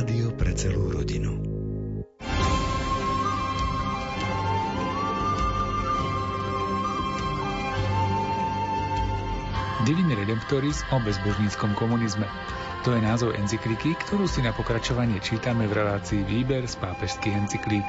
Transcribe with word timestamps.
Rádio 0.00 0.32
pre 0.32 0.56
celú 0.56 0.96
rodinu. 0.96 1.36
Divine 9.84 10.16
Redemptoris 10.16 10.88
o 10.88 11.04
bezbožníckom 11.04 11.76
komunizme. 11.76 12.24
To 12.88 12.96
je 12.96 13.00
názov 13.04 13.36
encykliky, 13.36 13.92
ktorú 14.08 14.24
si 14.24 14.40
na 14.40 14.56
pokračovanie 14.56 15.20
čítame 15.20 15.68
v 15.68 15.84
relácii 15.84 16.24
Výber 16.24 16.64
z 16.64 16.80
pápežských 16.80 17.36
encyklík. 17.36 17.84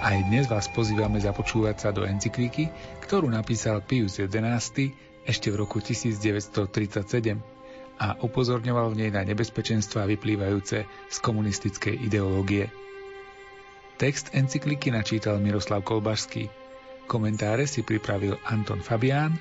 Aj 0.00 0.16
dnes 0.32 0.48
vás 0.48 0.72
pozývame 0.72 1.20
započúvať 1.20 1.76
sa 1.76 1.92
do 1.92 2.08
encykliky, 2.08 2.72
ktorú 3.04 3.28
napísal 3.28 3.84
Pius 3.84 4.16
XI 4.16 4.32
ešte 5.28 5.52
v 5.52 5.56
roku 5.60 5.84
1937 5.84 7.55
a 7.96 8.20
upozorňoval 8.20 8.92
v 8.92 8.98
nej 9.04 9.10
na 9.10 9.24
nebezpečenstvá 9.24 10.04
vyplývajúce 10.04 10.84
z 10.86 11.16
komunistickej 11.24 12.06
ideológie. 12.06 12.68
Text 13.96 14.36
encykliky 14.36 14.92
načítal 14.92 15.40
Miroslav 15.40 15.80
Kolbašský. 15.80 16.52
Komentáre 17.08 17.64
si 17.64 17.80
pripravil 17.80 18.36
Anton 18.44 18.84
Fabián 18.84 19.40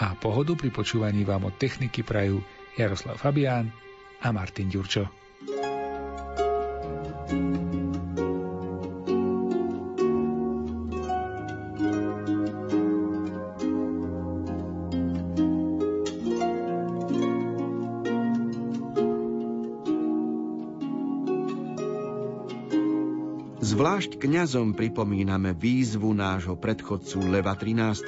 a 0.00 0.16
pohodu 0.16 0.56
pri 0.56 0.72
počúvaní 0.72 1.28
vám 1.28 1.44
od 1.44 1.54
techniky 1.60 2.00
prajú 2.00 2.40
Jaroslav 2.80 3.20
Fabián 3.20 3.68
a 4.24 4.32
Martin 4.32 4.72
Ďurčo. 4.72 5.19
Zvlášť 23.70 24.18
kňazom 24.18 24.74
pripomíname 24.74 25.54
výzvu 25.54 26.10
nášho 26.10 26.58
predchodcu 26.58 27.22
Leva 27.30 27.54
13., 27.54 28.02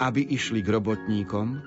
aby 0.00 0.24
išli 0.24 0.64
k 0.64 0.72
robotníkom, 0.72 1.60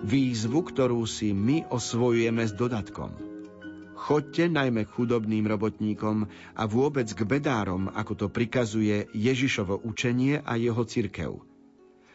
výzvu, 0.00 0.64
ktorú 0.64 1.04
si 1.04 1.36
my 1.36 1.68
osvojujeme 1.68 2.48
s 2.48 2.56
dodatkom. 2.56 3.12
Chodte 3.92 4.48
najmä 4.48 4.88
chudobným 4.88 5.44
robotníkom 5.44 6.32
a 6.56 6.62
vôbec 6.64 7.04
k 7.12 7.28
bedárom, 7.28 7.92
ako 7.92 8.24
to 8.24 8.26
prikazuje 8.32 9.04
Ježišovo 9.12 9.76
učenie 9.84 10.40
a 10.40 10.56
jeho 10.56 10.80
cirkev. 10.88 11.44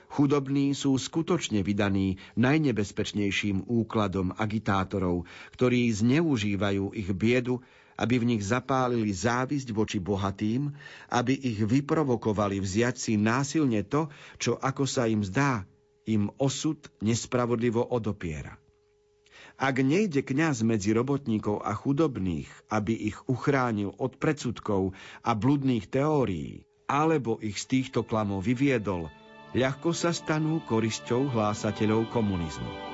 Chudobní 0.10 0.74
sú 0.74 0.98
skutočne 0.98 1.62
vydaní 1.62 2.18
najnebezpečnejším 2.34 3.70
úkladom 3.70 4.34
agitátorov, 4.34 5.30
ktorí 5.54 5.86
zneužívajú 5.94 6.98
ich 6.98 7.14
biedu 7.14 7.62
aby 8.02 8.18
v 8.18 8.34
nich 8.34 8.42
zapálili 8.42 9.14
závisť 9.14 9.70
voči 9.78 10.02
bohatým, 10.02 10.74
aby 11.14 11.38
ich 11.38 11.62
vyprovokovali 11.62 12.58
vziať 12.58 12.96
si 12.98 13.14
násilne 13.14 13.86
to, 13.86 14.10
čo 14.42 14.58
ako 14.58 14.90
sa 14.90 15.06
im 15.06 15.22
zdá, 15.22 15.70
im 16.10 16.34
osud 16.42 16.82
nespravodlivo 16.98 17.86
odopiera. 17.86 18.58
Ak 19.62 19.78
nejde 19.78 20.26
kňaz 20.26 20.66
medzi 20.66 20.90
robotníkov 20.90 21.62
a 21.62 21.78
chudobných, 21.78 22.50
aby 22.74 23.14
ich 23.14 23.18
uchránil 23.30 23.94
od 24.02 24.18
predsudkov 24.18 24.98
a 25.22 25.32
bludných 25.38 25.86
teórií, 25.86 26.66
alebo 26.90 27.38
ich 27.38 27.62
z 27.62 27.70
týchto 27.70 28.02
klamov 28.02 28.42
vyviedol, 28.42 29.14
ľahko 29.54 29.94
sa 29.94 30.10
stanú 30.10 30.66
korisťou 30.66 31.30
hlásateľov 31.30 32.10
komunizmu. 32.10 32.91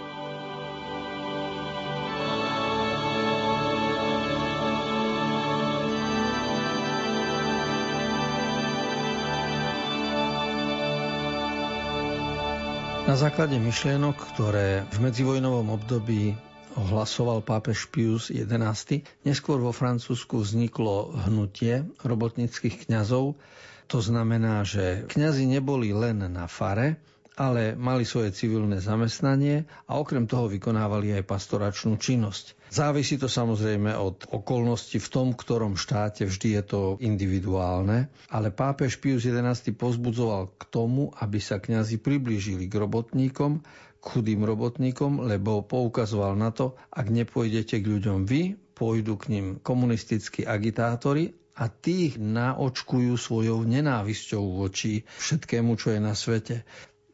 Na 13.07 13.15
základe 13.15 13.55
myšlienok, 13.55 14.19
ktoré 14.35 14.83
v 14.91 15.07
medzivojnovom 15.07 15.71
období 15.71 16.35
ohlasoval 16.75 17.39
pápež 17.39 17.87
Pius 17.87 18.27
XI, 18.27 18.99
neskôr 19.23 19.63
vo 19.63 19.71
Francúzsku 19.71 20.43
vzniklo 20.43 21.15
hnutie 21.23 21.87
robotnických 22.03 22.83
kňazov. 22.83 23.39
To 23.87 23.99
znamená, 24.03 24.67
že 24.67 25.07
kňazi 25.07 25.47
neboli 25.47 25.95
len 25.95 26.19
na 26.19 26.51
fare, 26.51 26.99
ale 27.37 27.77
mali 27.77 28.01
svoje 28.01 28.33
civilné 28.33 28.81
zamestnanie 28.81 29.69
a 29.85 30.01
okrem 30.01 30.25
toho 30.25 30.49
vykonávali 30.49 31.13
aj 31.13 31.23
pastoračnú 31.29 32.01
činnosť. 32.01 32.57
Závisí 32.73 33.15
to 33.21 33.29
samozrejme 33.29 33.93
od 33.93 34.27
okolností 34.27 34.97
v 34.97 35.11
tom, 35.13 35.27
ktorom 35.37 35.77
štáte, 35.77 36.25
vždy 36.25 36.57
je 36.59 36.63
to 36.65 36.81
individuálne, 36.99 38.09
ale 38.33 38.49
pápež 38.49 38.97
Pius 38.97 39.23
XI 39.23 39.53
pozbudzoval 39.71 40.57
k 40.57 40.63
tomu, 40.67 41.13
aby 41.21 41.37
sa 41.37 41.61
kňazi 41.61 42.01
priblížili 42.01 42.65
k 42.65 42.73
robotníkom, 42.75 43.61
k 44.01 44.03
chudým 44.03 44.41
robotníkom, 44.43 45.23
lebo 45.29 45.61
poukazoval 45.61 46.33
na 46.33 46.49
to, 46.49 46.73
ak 46.89 47.07
nepôjdete 47.07 47.79
k 47.79 47.85
ľuďom 47.85 48.25
vy, 48.25 48.57
pôjdu 48.73 49.13
k 49.15 49.25
ním 49.31 49.45
komunistickí 49.61 50.43
agitátori 50.45 51.37
a 51.57 51.69
tých 51.69 52.21
naočkujú 52.21 53.17
svojou 53.17 53.65
nenávisťou 53.65 54.61
voči 54.61 55.01
všetkému, 55.17 55.73
čo 55.73 55.97
je 55.97 55.99
na 56.01 56.13
svete 56.13 56.61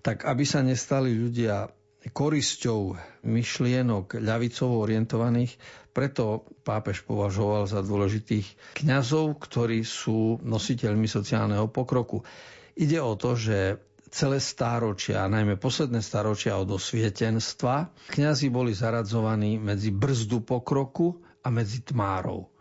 tak 0.04 0.28
aby 0.28 0.44
sa 0.44 0.60
nestali 0.60 1.16
ľudia 1.16 1.72
korisťou 2.12 3.00
myšlienok 3.24 4.20
ľavicovo 4.20 4.84
orientovaných, 4.84 5.56
preto 5.96 6.44
pápež 6.68 7.08
považoval 7.08 7.64
za 7.70 7.80
dôležitých 7.80 8.76
kňazov, 8.84 9.40
ktorí 9.40 9.88
sú 9.88 10.44
nositeľmi 10.44 11.08
sociálneho 11.08 11.72
pokroku. 11.72 12.28
Ide 12.76 13.00
o 13.00 13.16
to, 13.16 13.40
že 13.40 13.80
celé 14.14 14.38
stáročia, 14.44 15.26
najmä 15.26 15.56
posledné 15.56 16.04
stáročia 16.04 16.60
od 16.60 16.70
osvietenstva, 16.70 17.90
kňazi 18.14 18.48
boli 18.52 18.76
zaradzovaní 18.76 19.58
medzi 19.58 19.90
brzdu 19.90 20.46
pokroku 20.46 21.18
a 21.42 21.48
medzi 21.50 21.82
tmárov. 21.82 22.53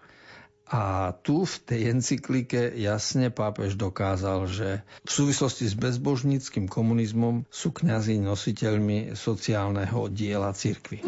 A 0.73 1.13
tu 1.21 1.45
v 1.45 1.55
tej 1.69 1.93
encyklike 1.93 2.73
jasne 2.81 3.29
pápež 3.29 3.77
dokázal, 3.77 4.49
že 4.49 4.81
v 5.05 5.11
súvislosti 5.13 5.69
s 5.69 5.77
bezbožníckým 5.77 6.65
komunizmom 6.65 7.45
sú 7.53 7.77
kňazi 7.77 8.17
nositeľmi 8.25 9.13
sociálneho 9.13 10.09
diela 10.09 10.57
cirkvy. 10.57 11.05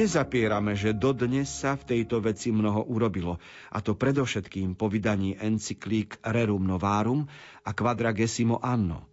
Nezapierame, 0.00 0.72
že 0.80 0.96
dodnes 0.96 1.44
sa 1.52 1.76
v 1.76 1.84
tejto 1.84 2.24
veci 2.24 2.48
mnoho 2.48 2.88
urobilo, 2.88 3.36
a 3.68 3.84
to 3.84 3.92
predovšetkým 3.92 4.72
po 4.72 4.88
vydaní 4.88 5.36
encyklík 5.36 6.24
Rerum 6.24 6.64
Novarum 6.64 7.28
a 7.68 7.76
Quadragesimo 7.76 8.64
Anno. 8.64 9.04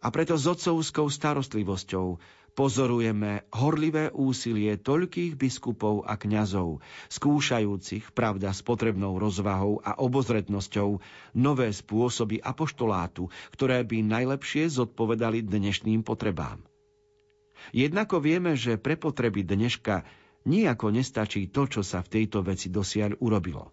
A 0.00 0.08
preto 0.08 0.40
s 0.40 0.48
otcovskou 0.48 1.12
starostlivosťou 1.12 2.16
pozorujeme 2.56 3.44
horlivé 3.52 4.08
úsilie 4.16 4.80
toľkých 4.80 5.36
biskupov 5.36 6.08
a 6.08 6.16
kňazov, 6.16 6.80
skúšajúcich, 7.12 8.16
pravda, 8.16 8.56
s 8.56 8.64
potrebnou 8.64 9.20
rozvahou 9.20 9.84
a 9.84 10.00
obozretnosťou, 10.00 11.04
nové 11.36 11.68
spôsoby 11.68 12.40
apoštolátu, 12.40 13.28
ktoré 13.52 13.84
by 13.84 14.00
najlepšie 14.00 14.72
zodpovedali 14.72 15.44
dnešným 15.44 16.00
potrebám. 16.00 16.64
Jednako 17.72 18.20
vieme, 18.20 18.58
že 18.58 18.76
pre 18.76 18.98
potreby 18.98 19.46
dneška 19.46 20.04
nijako 20.44 20.92
nestačí 20.92 21.48
to, 21.48 21.64
čo 21.64 21.80
sa 21.80 22.04
v 22.04 22.20
tejto 22.20 22.44
veci 22.44 22.68
dosiaľ 22.68 23.16
urobilo. 23.24 23.72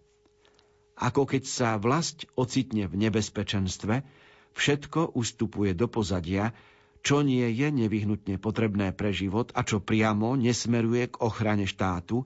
Ako 1.01 1.25
keď 1.25 1.43
sa 1.43 1.69
vlast 1.81 2.29
ocitne 2.37 2.85
v 2.85 2.95
nebezpečenstve, 3.09 4.05
všetko 4.53 5.17
ustupuje 5.17 5.73
do 5.73 5.89
pozadia, 5.89 6.53
čo 7.01 7.25
nie 7.25 7.49
je 7.49 7.67
nevyhnutne 7.73 8.37
potrebné 8.37 8.93
pre 8.93 9.09
život 9.09 9.49
a 9.57 9.65
čo 9.65 9.81
priamo 9.81 10.37
nesmeruje 10.37 11.09
k 11.09 11.19
ochrane 11.25 11.65
štátu, 11.65 12.21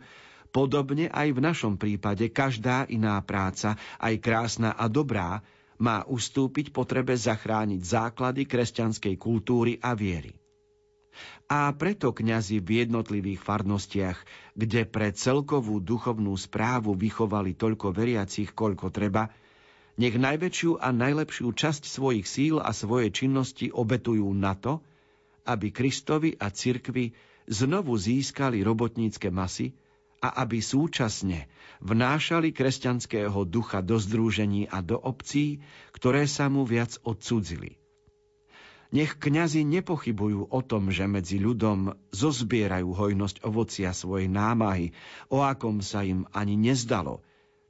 podobne 0.51 1.07
aj 1.07 1.31
v 1.31 1.39
našom 1.39 1.79
prípade 1.79 2.27
každá 2.31 2.83
iná 2.91 3.15
práca, 3.23 3.79
aj 3.99 4.19
krásna 4.19 4.75
a 4.75 4.91
dobrá, 4.91 5.39
má 5.79 6.03
ustúpiť 6.07 6.71
potrebe 6.71 7.15
zachrániť 7.15 7.81
základy 7.83 8.47
kresťanskej 8.47 9.15
kultúry 9.19 9.79
a 9.79 9.95
viery. 9.95 10.35
A 11.45 11.69
preto 11.77 12.11
kňazi 12.11 12.59
v 12.59 12.85
jednotlivých 12.85 13.41
farnostiach, 13.41 14.17
kde 14.57 14.85
pre 14.89 15.13
celkovú 15.13 15.77
duchovnú 15.77 16.33
správu 16.33 16.97
vychovali 16.97 17.53
toľko 17.53 17.93
veriacich, 17.93 18.51
koľko 18.51 18.89
treba, 18.89 19.29
nech 19.95 20.19
najväčšiu 20.19 20.81
a 20.81 20.91
najlepšiu 20.91 21.47
časť 21.55 21.87
svojich 21.87 22.27
síl 22.27 22.59
a 22.59 22.75
svojej 22.75 23.11
činnosti 23.15 23.71
obetujú 23.71 24.27
na 24.35 24.57
to, 24.57 24.83
aby 25.47 25.71
Kristovi 25.71 26.35
a 26.35 26.51
cirkvi 26.51 27.13
znovu 27.47 27.95
získali 27.95 28.65
robotnícke 28.65 29.29
masy 29.29 29.77
a 30.19 30.41
aby 30.41 30.57
súčasne 30.59 31.45
vnášali 31.85 32.49
kresťanského 32.49 33.45
ducha 33.45 33.85
do 33.85 34.01
združení 34.01 34.65
a 34.65 34.81
do 34.81 34.97
obcí, 34.97 35.61
ktoré 35.93 36.25
sa 36.25 36.49
mu 36.49 36.65
viac 36.65 36.97
odcudzili. 37.05 37.77
Nech 38.95 39.19
kňazi 39.19 39.67
nepochybujú 39.67 40.55
o 40.55 40.59
tom, 40.63 40.87
že 40.87 41.03
medzi 41.03 41.35
ľudom 41.35 41.99
zozbierajú 42.15 42.95
hojnosť 42.95 43.43
ovocia 43.43 43.91
svojej 43.91 44.31
námahy, 44.31 44.95
o 45.27 45.43
akom 45.43 45.83
sa 45.83 46.07
im 46.07 46.23
ani 46.31 46.55
nezdalo, 46.55 47.19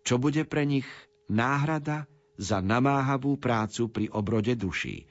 čo 0.06 0.22
bude 0.22 0.46
pre 0.46 0.70
nich 0.70 0.86
náhrada 1.26 2.06
za 2.38 2.62
namáhavú 2.62 3.42
prácu 3.42 3.90
pri 3.90 4.06
obrode 4.14 4.54
duší. 4.54 5.10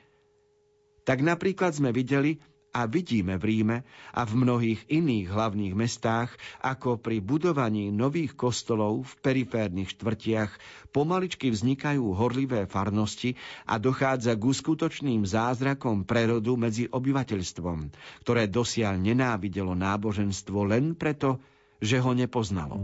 Tak 1.02 1.18
napríklad 1.18 1.74
sme 1.74 1.90
videli, 1.90 2.38
a 2.74 2.90
vidíme 2.90 3.38
v 3.38 3.44
Ríme 3.46 3.76
a 4.10 4.26
v 4.26 4.32
mnohých 4.34 4.90
iných 4.90 5.30
hlavných 5.30 5.74
mestách, 5.78 6.34
ako 6.58 6.98
pri 6.98 7.22
budovaní 7.22 7.94
nových 7.94 8.34
kostolov 8.34 9.06
v 9.06 9.12
periférnych 9.22 9.94
štvrtiach 9.94 10.50
pomaličky 10.90 11.54
vznikajú 11.54 12.02
horlivé 12.18 12.66
farnosti 12.66 13.38
a 13.70 13.78
dochádza 13.78 14.34
k 14.34 14.42
uskutočným 14.42 15.22
zázrakom 15.22 16.02
prerodu 16.02 16.58
medzi 16.58 16.90
obyvateľstvom, 16.90 17.94
ktoré 18.26 18.50
dosiaľ 18.50 18.98
nenávidelo 18.98 19.78
náboženstvo 19.78 20.66
len 20.66 20.98
preto, 20.98 21.38
že 21.78 22.02
ho 22.02 22.10
nepoznalo. 22.10 22.82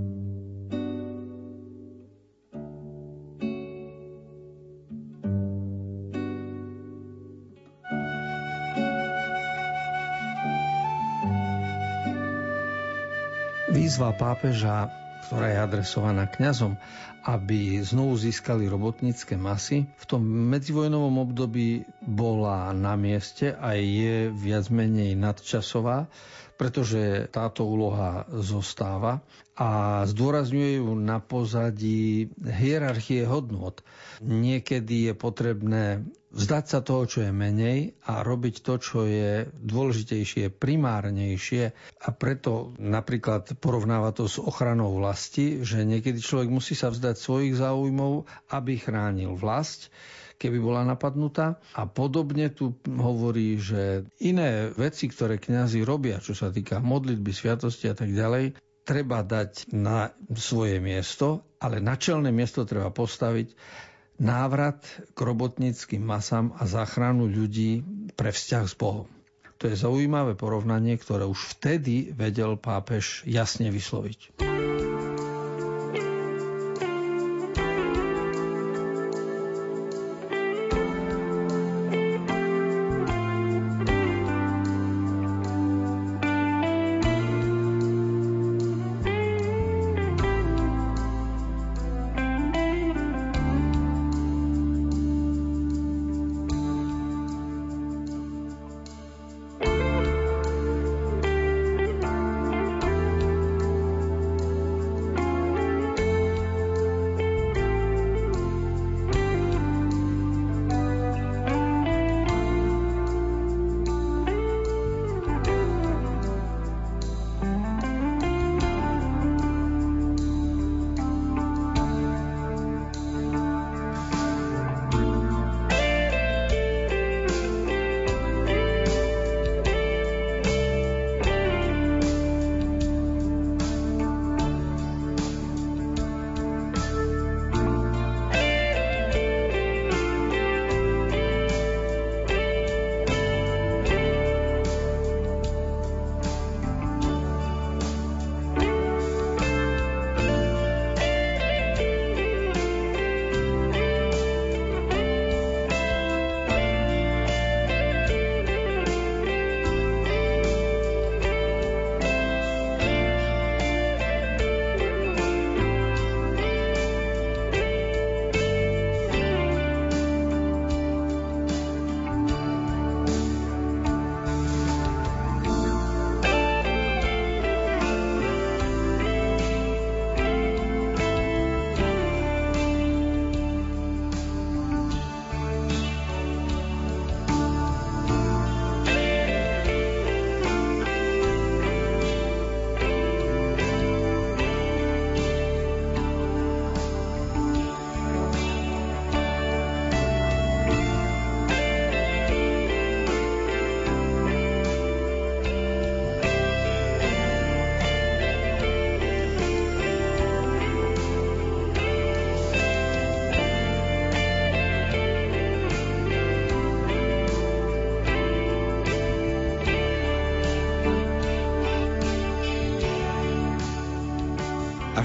Výzva 13.90 14.14
pápeža, 14.14 14.86
ktorá 15.26 15.50
je 15.50 15.58
adresovaná 15.66 16.30
kňazom, 16.30 16.78
aby 17.26 17.82
znovu 17.82 18.14
získali 18.22 18.70
robotnícke 18.70 19.34
masy, 19.34 19.90
v 19.98 20.04
tom 20.06 20.22
medzivojnovom 20.22 21.18
období 21.26 21.82
bola 21.98 22.70
na 22.70 22.94
mieste 22.94 23.50
a 23.50 23.74
je 23.74 24.30
viac 24.30 24.70
menej 24.70 25.18
nadčasová, 25.18 26.06
pretože 26.54 27.26
táto 27.34 27.66
úloha 27.66 28.30
zostáva 28.30 29.26
a 29.58 30.06
zdôrazňuje 30.06 30.78
ju 30.78 30.94
na 30.94 31.18
pozadí 31.18 32.30
hierarchie 32.46 33.26
hodnot. 33.26 33.82
Niekedy 34.22 35.10
je 35.10 35.12
potrebné 35.18 36.06
vzdať 36.30 36.64
sa 36.66 36.78
toho, 36.80 37.06
čo 37.10 37.26
je 37.26 37.32
menej 37.34 37.98
a 38.06 38.22
robiť 38.22 38.62
to, 38.62 38.78
čo 38.78 39.02
je 39.06 39.50
dôležitejšie, 39.50 40.54
primárnejšie 40.54 41.64
a 42.06 42.08
preto 42.14 42.70
napríklad 42.78 43.58
porovnáva 43.58 44.14
to 44.14 44.30
s 44.30 44.38
ochranou 44.38 44.94
vlasti, 44.94 45.66
že 45.66 45.82
niekedy 45.82 46.22
človek 46.22 46.48
musí 46.50 46.78
sa 46.78 46.94
vzdať 46.94 47.16
svojich 47.18 47.58
záujmov, 47.58 48.30
aby 48.54 48.78
chránil 48.78 49.34
vlast 49.34 49.90
keby 50.40 50.56
bola 50.56 50.88
napadnutá. 50.88 51.60
A 51.76 51.84
podobne 51.84 52.48
tu 52.48 52.72
hovorí, 52.88 53.60
že 53.60 54.08
iné 54.24 54.72
veci, 54.72 55.12
ktoré 55.12 55.36
kňazi 55.36 55.84
robia, 55.84 56.16
čo 56.16 56.32
sa 56.32 56.48
týka 56.48 56.80
modlitby, 56.80 57.28
sviatosti 57.28 57.92
a 57.92 57.94
tak 57.94 58.08
ďalej, 58.08 58.56
treba 58.88 59.20
dať 59.20 59.68
na 59.76 60.16
svoje 60.32 60.80
miesto, 60.80 61.44
ale 61.60 61.84
na 61.84 62.00
čelné 62.00 62.32
miesto 62.32 62.64
treba 62.64 62.88
postaviť 62.88 63.52
návrat 64.20 64.84
k 65.16 65.18
robotníckým 65.18 66.04
masám 66.04 66.52
a 66.60 66.68
záchranu 66.68 67.26
ľudí 67.26 67.82
pre 68.14 68.30
vzťah 68.30 68.64
s 68.68 68.74
Bohom. 68.76 69.08
To 69.60 69.68
je 69.68 69.76
zaujímavé 69.76 70.36
porovnanie, 70.36 70.96
ktoré 70.96 71.24
už 71.28 71.56
vtedy 71.56 72.12
vedel 72.16 72.56
pápež 72.56 73.24
jasne 73.28 73.68
vysloviť. 73.68 74.40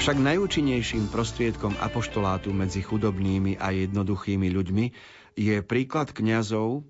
Avšak 0.05 0.21
najúčinnejším 0.21 1.09
prostriedkom 1.09 1.81
apoštolátu 1.81 2.53
medzi 2.53 2.85
chudobnými 2.85 3.57
a 3.57 3.74
jednoduchými 3.74 4.53
ľuďmi 4.53 4.85
je 5.33 5.65
príklad 5.65 6.13
kňazov, 6.13 6.85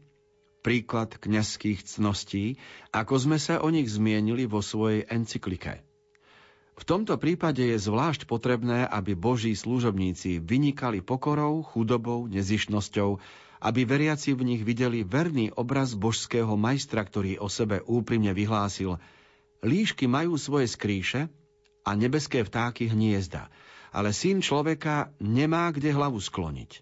príklad 0.59 1.15
kňazských 1.15 1.79
cností, 1.95 2.59
ako 2.91 3.15
sme 3.15 3.39
sa 3.39 3.63
o 3.63 3.71
nich 3.71 3.87
zmienili 3.87 4.51
vo 4.51 4.59
svojej 4.59 5.07
encyklike. 5.07 5.79
V 6.75 6.83
tomto 6.83 7.15
prípade 7.15 7.63
je 7.63 7.79
zvlášť 7.79 8.27
potrebné, 8.27 8.83
aby 8.83 9.15
Boží 9.15 9.55
služobníci 9.55 10.43
vynikali 10.43 10.99
pokorou, 10.99 11.63
chudobou, 11.63 12.27
nezišnosťou, 12.27 13.23
aby 13.63 13.81
veriaci 13.87 14.35
v 14.35 14.43
nich 14.43 14.61
videli 14.67 15.07
verný 15.07 15.55
obraz 15.55 15.95
božského 15.95 16.59
majstra, 16.59 17.07
ktorý 17.07 17.39
o 17.39 17.47
sebe 17.47 17.79
úprimne 17.79 18.35
vyhlásil 18.35 18.99
Líšky 19.63 20.03
majú 20.11 20.35
svoje 20.35 20.67
skríše, 20.67 21.31
a 21.85 21.93
nebeské 21.93 22.41
vtáky 22.41 22.89
hniezda, 22.89 23.47
ale 23.93 24.11
syn 24.11 24.41
človeka 24.41 25.13
nemá 25.21 25.69
kde 25.69 25.93
hlavu 25.93 26.17
skloniť. 26.17 26.81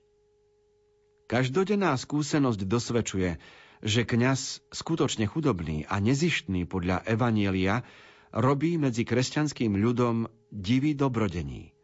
Každodenná 1.27 1.93
skúsenosť 1.99 2.63
dosvedčuje, 2.63 3.37
že 3.83 4.07
kňaz 4.07 4.63
skutočne 4.71 5.27
chudobný 5.27 5.83
a 5.91 5.99
nezištný 5.99 6.63
podľa 6.63 7.03
Evanielia 7.03 7.83
robí 8.31 8.79
medzi 8.79 9.03
kresťanským 9.03 9.75
ľudom 9.75 10.31
divy 10.47 10.95
dobrodení. 10.95 11.75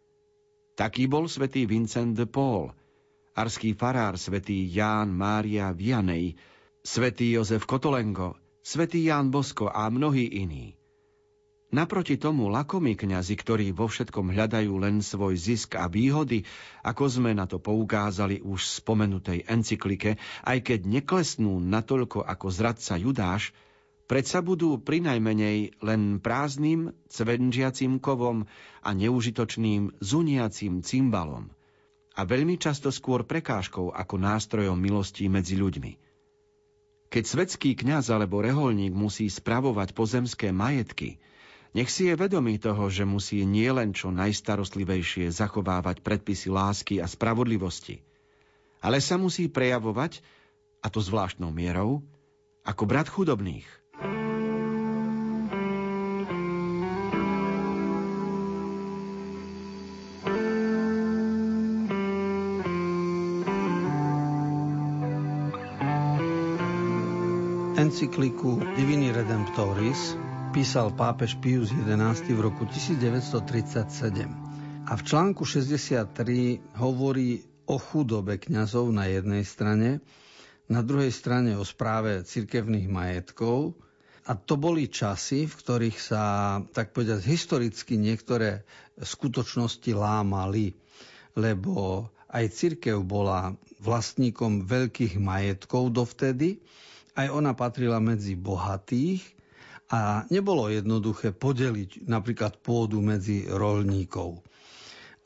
Taký 0.79 1.11
bol 1.11 1.27
svätý 1.27 1.67
Vincent 1.67 2.15
de 2.15 2.23
Paul, 2.23 2.71
arský 3.35 3.75
farár 3.75 4.15
svätý 4.15 4.63
Ján 4.71 5.11
Mária 5.11 5.75
Vianej, 5.75 6.39
svätý 6.79 7.35
Jozef 7.35 7.67
Kotolengo, 7.67 8.39
svätý 8.63 9.03
Ján 9.03 9.27
Bosko 9.27 9.67
a 9.67 9.91
mnohí 9.91 10.23
iní. 10.39 10.78
Naproti 11.69 12.17
tomu 12.17 12.49
lakomí 12.49 12.97
kňazi, 12.97 13.37
ktorí 13.37 13.69
vo 13.77 13.85
všetkom 13.85 14.33
hľadajú 14.33 14.73
len 14.81 15.05
svoj 15.05 15.37
zisk 15.37 15.77
a 15.77 15.85
výhody, 15.85 16.41
ako 16.81 17.05
sme 17.05 17.37
na 17.37 17.45
to 17.45 17.61
poukázali 17.61 18.41
už 18.41 18.57
v 18.57 18.75
spomenutej 18.81 19.39
encyklike, 19.45 20.17
aj 20.49 20.57
keď 20.65 20.89
neklesnú 20.89 21.61
natoľko 21.61 22.25
ako 22.25 22.47
zradca 22.49 22.97
Judáš, 22.97 23.53
predsa 24.09 24.41
budú 24.41 24.81
prinajmenej 24.81 25.77
len 25.85 26.17
prázdnym, 26.17 26.97
cvenžiacím 27.05 28.01
kovom 28.01 28.49
a 28.81 28.89
neužitočným 28.97 30.01
zuniacím 30.01 30.81
cymbalom 30.81 31.53
a 32.19 32.25
veľmi 32.25 32.57
často 32.57 32.91
skôr 32.91 33.23
prekážkou 33.23 33.95
ako 33.95 34.15
nástrojom 34.17 34.75
milostí 34.75 35.29
medzi 35.31 35.55
ľuďmi. 35.55 35.95
Keď 37.13 37.23
svetský 37.25 37.77
kňaz 37.79 38.11
alebo 38.11 38.43
reholník 38.43 38.91
musí 38.91 39.29
spravovať 39.29 39.95
pozemské 39.95 40.49
majetky, 40.49 41.21
nech 41.73 41.89
si 41.93 42.09
je 42.09 42.17
vedomý 42.17 42.57
toho, 42.57 42.89
že 42.89 43.05
musí 43.05 43.45
nielen 43.45 43.93
čo 43.93 44.09
najstarostlivejšie 44.09 45.29
zachovávať 45.29 46.01
predpisy 46.01 46.49
lásky 46.49 46.97
a 46.97 47.05
spravodlivosti, 47.05 48.01
ale 48.81 48.97
sa 49.03 49.21
musí 49.21 49.51
prejavovať, 49.51 50.23
a 50.79 50.87
to 50.87 51.03
zvláštnou 51.03 51.51
mierou, 51.51 52.01
ako 52.63 52.83
brat 52.87 53.11
chudobných. 53.11 53.67
Encykliku 67.79 68.59
Divini 68.77 69.09
Redemptoris 69.09 70.28
písal 70.59 70.91
pápež 70.91 71.39
Pius 71.39 71.71
XI 71.71 72.19
v 72.35 72.41
roku 72.43 72.67
1937. 72.67 74.27
A 74.83 74.91
v 74.91 75.01
článku 75.07 75.47
63 75.47 76.11
hovorí 76.75 77.47
o 77.63 77.79
chudobe 77.79 78.35
kňazov 78.35 78.91
na 78.91 79.07
jednej 79.07 79.47
strane, 79.47 80.03
na 80.67 80.83
druhej 80.83 81.15
strane 81.15 81.55
o 81.55 81.63
správe 81.63 82.27
cirkevných 82.27 82.91
majetkov. 82.91 83.79
A 84.27 84.35
to 84.35 84.59
boli 84.59 84.91
časy, 84.91 85.47
v 85.47 85.55
ktorých 85.55 85.95
sa, 85.95 86.59
tak 86.75 86.91
povedať, 86.91 87.23
historicky 87.23 87.95
niektoré 87.95 88.67
skutočnosti 88.99 89.95
lámali, 89.95 90.75
lebo 91.39 92.11
aj 92.35 92.51
cirkev 92.51 92.99
bola 93.07 93.55
vlastníkom 93.79 94.67
veľkých 94.67 95.23
majetkov 95.23 95.95
dovtedy, 95.95 96.59
aj 97.15 97.31
ona 97.31 97.55
patrila 97.55 98.03
medzi 98.03 98.35
bohatých 98.35 99.38
a 99.89 100.29
nebolo 100.29 100.69
jednoduché 100.69 101.33
podeliť 101.33 102.05
napríklad 102.05 102.61
pôdu 102.61 103.01
medzi 103.01 103.49
rolníkov, 103.49 104.45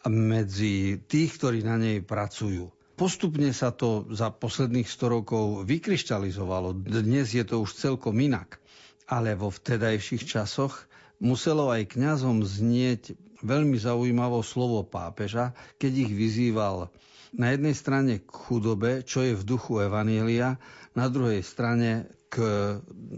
medzi 0.08 1.04
tých, 1.04 1.36
ktorí 1.36 1.68
na 1.68 1.76
nej 1.76 2.00
pracujú. 2.00 2.72
Postupne 2.94 3.52
sa 3.52 3.76
to 3.76 4.08
za 4.14 4.32
posledných 4.32 4.88
100 4.88 5.16
rokov 5.20 5.46
vykryštalizovalo. 5.68 6.78
Dnes 6.80 7.36
je 7.36 7.44
to 7.44 7.66
už 7.66 7.76
celkom 7.76 8.16
inak. 8.22 8.62
Ale 9.10 9.36
vo 9.36 9.52
vtedajších 9.52 10.24
časoch 10.24 10.88
muselo 11.20 11.68
aj 11.68 12.00
kňazom 12.00 12.46
znieť 12.46 13.20
veľmi 13.44 13.76
zaujímavé 13.76 14.40
slovo 14.48 14.88
pápeža, 14.88 15.52
keď 15.76 16.08
ich 16.08 16.12
vyzýval 16.16 16.88
na 17.36 17.52
jednej 17.52 17.76
strane 17.76 18.14
k 18.24 18.30
chudobe, 18.30 19.04
čo 19.04 19.26
je 19.26 19.36
v 19.36 19.44
duchu 19.44 19.84
Evanielia, 19.84 20.56
na 20.94 21.10
druhej 21.10 21.42
strane 21.42 22.08
k 22.34 22.42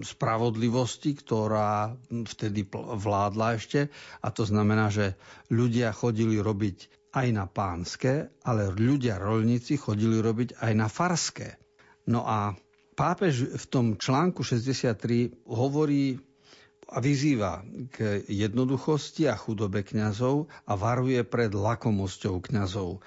spravodlivosti, 0.04 1.16
ktorá 1.16 1.96
vtedy 2.12 2.68
vládla 2.76 3.56
ešte. 3.56 3.88
A 4.20 4.28
to 4.36 4.44
znamená, 4.44 4.92
že 4.92 5.16
ľudia 5.48 5.96
chodili 5.96 6.36
robiť 6.44 7.08
aj 7.16 7.28
na 7.32 7.48
pánske, 7.48 8.28
ale 8.44 8.76
ľudia 8.76 9.16
rolníci 9.16 9.80
chodili 9.80 10.20
robiť 10.20 10.60
aj 10.60 10.72
na 10.76 10.92
farské. 10.92 11.56
No 12.12 12.28
a 12.28 12.52
pápež 13.00 13.56
v 13.56 13.66
tom 13.72 13.86
článku 13.96 14.44
63 14.44 15.48
hovorí 15.48 16.20
a 16.86 17.02
vyzýva 17.02 17.66
k 17.90 18.28
jednoduchosti 18.30 19.26
a 19.26 19.34
chudobe 19.34 19.82
kňazov 19.82 20.52
a 20.70 20.78
varuje 20.78 21.24
pred 21.26 21.50
lakomosťou 21.50 22.46
kňazov. 22.46 23.02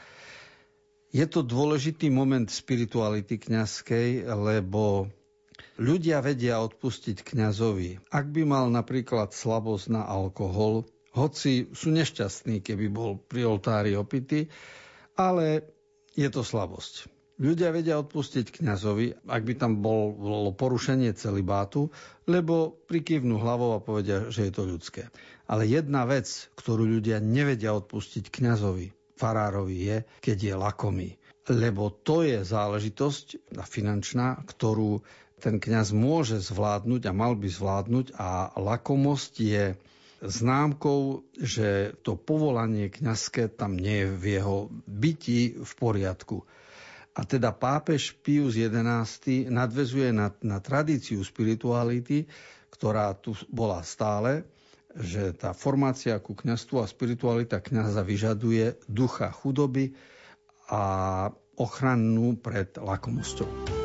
Je 1.08 1.24
to 1.24 1.40
dôležitý 1.40 2.10
moment 2.12 2.48
spirituality 2.50 3.38
kňazskej, 3.38 4.28
lebo 4.28 5.08
Ľudia 5.78 6.18
vedia 6.26 6.58
odpustiť 6.58 7.22
kňazovi. 7.22 8.10
Ak 8.10 8.26
by 8.34 8.42
mal 8.42 8.66
napríklad 8.66 9.30
slabosť 9.30 9.94
na 9.94 10.02
alkohol, 10.02 10.90
hoci 11.14 11.70
sú 11.70 11.94
nešťastní, 11.94 12.58
keby 12.66 12.90
bol 12.90 13.22
pri 13.22 13.46
oltári 13.46 13.94
opity, 13.94 14.50
ale 15.14 15.62
je 16.18 16.26
to 16.26 16.42
slabosť. 16.42 17.06
Ľudia 17.38 17.70
vedia 17.70 18.02
odpustiť 18.02 18.50
kňazovi, 18.50 19.30
ak 19.30 19.42
by 19.46 19.54
tam 19.54 19.78
bol, 19.78 20.10
bolo 20.10 20.50
porušenie 20.50 21.14
celibátu, 21.14 21.94
lebo 22.26 22.74
prikývnú 22.90 23.38
hlavou 23.38 23.78
a 23.78 23.82
povedia, 23.82 24.26
že 24.34 24.50
je 24.50 24.52
to 24.58 24.66
ľudské. 24.66 25.06
Ale 25.46 25.62
jedna 25.62 26.02
vec, 26.10 26.26
ktorú 26.58 26.98
ľudia 26.98 27.22
nevedia 27.22 27.70
odpustiť 27.78 28.34
kňazovi, 28.34 29.14
farárovi, 29.14 29.78
je, 29.78 29.96
keď 30.18 30.38
je 30.42 30.54
lakomý. 30.58 31.10
Lebo 31.46 31.94
to 31.94 32.26
je 32.26 32.42
záležitosť 32.42 33.54
finančná, 33.70 34.42
ktorú 34.42 35.06
ten 35.38 35.62
kňaz 35.62 35.94
môže 35.94 36.42
zvládnuť 36.42 37.08
a 37.08 37.12
mal 37.14 37.38
by 37.38 37.48
zvládnuť 37.48 38.18
a 38.18 38.52
lakomosť 38.58 39.32
je 39.38 39.64
známkou, 40.18 41.22
že 41.38 41.94
to 42.02 42.18
povolanie 42.18 42.90
kňazské 42.90 43.46
tam 43.46 43.78
nie 43.78 44.02
je 44.02 44.08
v 44.10 44.24
jeho 44.38 44.56
byti 44.84 45.62
v 45.62 45.72
poriadku. 45.78 46.42
A 47.18 47.26
teda 47.26 47.50
pápež 47.50 48.14
Pius 48.22 48.54
XI 48.54 49.50
nadvezuje 49.50 50.14
na, 50.14 50.30
na 50.42 50.58
tradíciu 50.62 51.22
spirituality, 51.22 52.30
ktorá 52.70 53.10
tu 53.18 53.34
bola 53.50 53.82
stále, 53.82 54.46
že 54.94 55.34
tá 55.34 55.50
formácia 55.54 56.14
ku 56.22 56.34
kňastvu 56.34 56.82
a 56.82 56.90
spiritualita 56.90 57.58
kňaza 57.58 58.02
vyžaduje 58.06 58.78
ducha 58.86 59.30
chudoby 59.34 59.94
a 60.70 60.82
ochranu 61.58 62.38
pred 62.38 62.74
lakomosťou. 62.78 63.77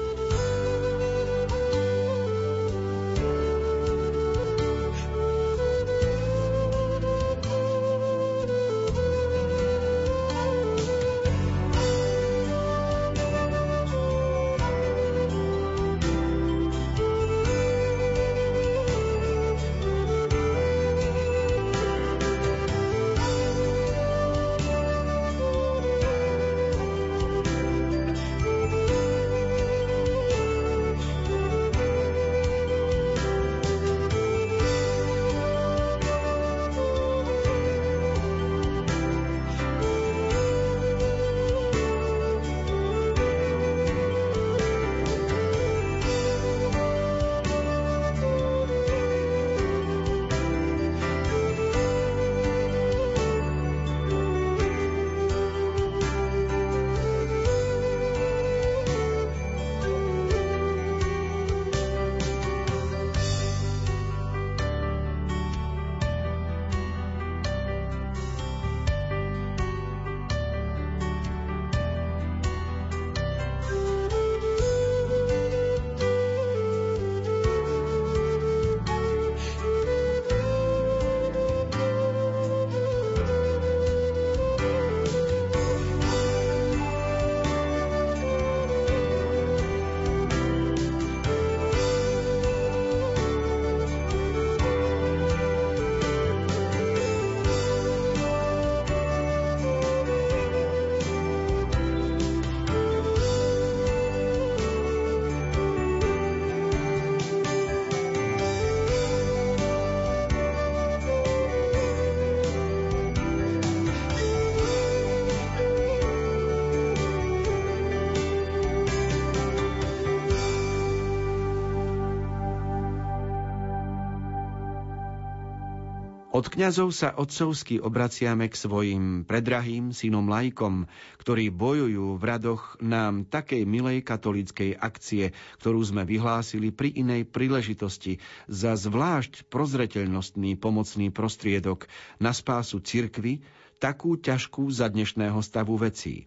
Od 126.34 126.50
kňazov 126.50 126.90
sa 126.98 127.14
otcovsky 127.14 127.78
obraciame 127.78 128.50
k 128.50 128.58
svojim 128.58 129.22
predrahým 129.22 129.94
synom 129.94 130.26
lajkom, 130.26 130.90
ktorí 131.22 131.54
bojujú 131.54 132.18
v 132.18 132.24
radoch 132.26 132.74
nám 132.82 133.30
takej 133.30 133.70
milej 133.70 134.02
katolíckej 134.02 134.74
akcie, 134.74 135.38
ktorú 135.62 135.86
sme 135.86 136.02
vyhlásili 136.10 136.74
pri 136.74 136.90
inej 136.90 137.30
príležitosti 137.30 138.18
za 138.50 138.74
zvlášť 138.74 139.46
prozreteľnostný 139.54 140.58
pomocný 140.58 141.14
prostriedok 141.14 141.86
na 142.18 142.34
spásu 142.34 142.82
cirkvy, 142.82 143.46
takú 143.78 144.18
ťažkú 144.18 144.74
za 144.74 144.90
dnešného 144.90 145.38
stavu 145.38 145.78
vecí. 145.78 146.26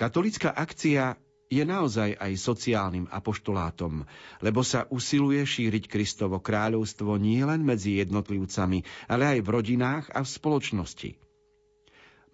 Katolická 0.00 0.48
akcia 0.48 1.20
je 1.54 1.62
naozaj 1.62 2.18
aj 2.18 2.32
sociálnym 2.34 3.06
apoštolátom, 3.06 4.02
lebo 4.42 4.60
sa 4.66 4.90
usiluje 4.90 5.46
šíriť 5.46 5.86
Kristovo 5.86 6.42
kráľovstvo 6.42 7.14
nielen 7.14 7.62
medzi 7.62 8.02
jednotlivcami, 8.02 8.82
ale 9.06 9.38
aj 9.38 9.38
v 9.40 9.48
rodinách 9.48 10.06
a 10.10 10.26
v 10.26 10.28
spoločnosti. 10.34 11.10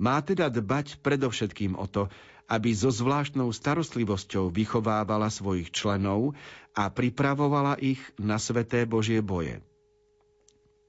Má 0.01 0.17
teda 0.25 0.49
dbať 0.49 1.05
predovšetkým 1.05 1.77
o 1.77 1.85
to, 1.85 2.09
aby 2.51 2.75
so 2.75 2.89
zvláštnou 2.91 3.53
starostlivosťou 3.53 4.51
vychovávala 4.51 5.31
svojich 5.31 5.71
členov 5.71 6.35
a 6.75 6.91
pripravovala 6.91 7.79
ich 7.79 8.01
na 8.19 8.41
sveté 8.41 8.89
Božie 8.89 9.23
boje. 9.23 9.63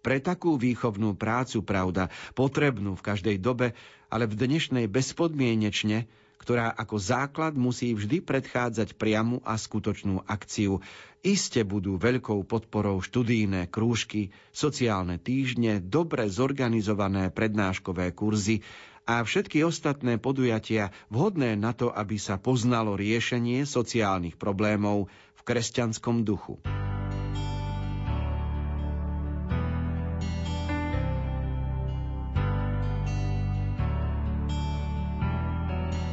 Pre 0.02 0.18
takú 0.18 0.58
výchovnú 0.58 1.14
prácu, 1.14 1.62
pravda, 1.62 2.10
potrebnú 2.34 2.98
v 2.98 3.06
každej 3.06 3.38
dobe, 3.38 3.78
ale 4.10 4.26
v 4.26 4.34
dnešnej 4.34 4.90
bezpodmienečne, 4.90 6.10
ktorá 6.42 6.74
ako 6.74 6.98
základ 6.98 7.54
musí 7.54 7.94
vždy 7.94 8.26
predchádzať 8.26 8.98
priamu 8.98 9.46
a 9.46 9.54
skutočnú 9.54 10.26
akciu. 10.26 10.82
Iste 11.22 11.62
budú 11.62 12.02
veľkou 12.02 12.42
podporou 12.50 12.98
študijné 13.06 13.70
krúžky, 13.70 14.34
sociálne 14.50 15.22
týždne, 15.22 15.78
dobre 15.78 16.26
zorganizované 16.26 17.30
prednáškové 17.30 18.10
kurzy 18.18 18.66
a 19.06 19.22
všetky 19.22 19.62
ostatné 19.62 20.18
podujatia 20.18 20.90
vhodné 21.14 21.54
na 21.54 21.78
to, 21.78 21.94
aby 21.94 22.18
sa 22.18 22.42
poznalo 22.42 22.98
riešenie 22.98 23.62
sociálnych 23.70 24.42
problémov 24.42 25.14
v 25.38 25.42
kresťanskom 25.46 26.26
duchu. 26.26 26.58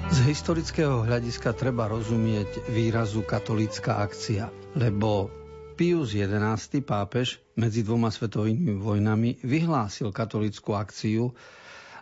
Z 0.08 0.24
historického 0.24 1.04
hľadiska 1.04 1.52
treba 1.52 1.84
rozumieť 1.84 2.72
výrazu 2.72 3.20
katolícka 3.20 4.00
akcia, 4.00 4.48
lebo 4.72 5.28
Pius 5.76 6.16
XI. 6.16 6.80
pápež 6.80 7.44
medzi 7.60 7.84
dvoma 7.84 8.08
svetovými 8.08 8.80
vojnami 8.80 9.44
vyhlásil 9.44 10.08
katolickú 10.08 10.72
akciu 10.72 11.36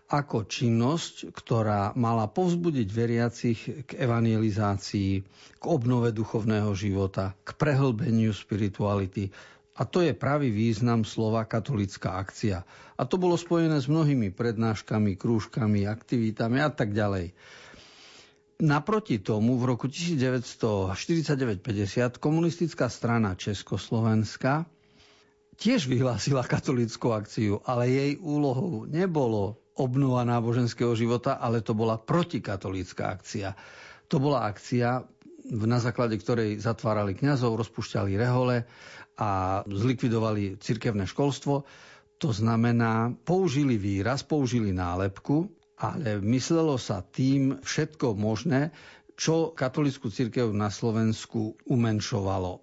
ako 0.07 0.47
činnosť, 0.47 1.35
ktorá 1.35 1.99
mala 1.99 2.31
povzbudiť 2.31 2.89
veriacich 2.95 3.59
k 3.91 3.91
evangelizácii, 3.99 5.13
k 5.59 5.65
obnove 5.67 6.15
duchovného 6.15 6.71
života, 6.79 7.35
k 7.43 7.59
prehlbeniu 7.59 8.31
spirituality. 8.31 9.35
A 9.77 9.83
to 9.83 10.01
je 10.01 10.15
pravý 10.15 10.55
význam 10.55 11.03
slova 11.03 11.43
katolická 11.43 12.23
akcia. 12.23 12.63
A 12.97 13.03
to 13.03 13.19
bolo 13.19 13.35
spojené 13.35 13.83
s 13.83 13.91
mnohými 13.91 14.31
prednáškami, 14.31 15.19
krúžkami, 15.19 15.91
aktivitami 15.91 16.63
a 16.63 16.71
tak 16.71 16.95
ďalej. 16.95 17.35
Naproti 18.57 19.21
tomu 19.21 19.61
v 19.61 19.69
roku 19.69 19.85
1949-50 19.85 21.61
komunistická 22.17 22.89
strana 22.89 23.37
Československa 23.37 24.65
tiež 25.61 25.85
vyhlásila 25.85 26.41
katolickú 26.41 27.13
akciu, 27.13 27.61
ale 27.69 27.93
jej 27.93 28.13
úlohou 28.17 28.89
nebolo 28.89 29.61
obnova 29.77 30.25
náboženského 30.25 30.97
života, 30.97 31.37
ale 31.37 31.61
to 31.61 31.77
bola 31.77 32.01
protikatolícka 32.01 33.13
akcia. 33.13 33.53
To 34.09 34.17
bola 34.17 34.49
akcia, 34.49 35.05
na 35.53 35.77
základe 35.77 36.17
ktorej 36.17 36.57
zatvárali 36.57 37.13
kňazov, 37.13 37.61
rozpušťali 37.61 38.17
rehole 38.17 38.65
a 39.21 39.61
zlikvidovali 39.69 40.57
cirkevné 40.65 41.05
školstvo. 41.05 41.69
To 42.25 42.33
znamená, 42.33 43.13
použili 43.21 43.77
výraz, 43.77 44.25
použili 44.25 44.73
nálepku, 44.73 45.45
ale 45.77 46.21
myslelo 46.25 46.81
sa 46.81 47.05
tým 47.05 47.61
všetko 47.61 48.17
možné, 48.17 48.73
čo 49.17 49.53
katolickú 49.57 50.13
církev 50.13 50.53
na 50.53 50.69
Slovensku 50.69 51.57
umenšovalo. 51.65 52.61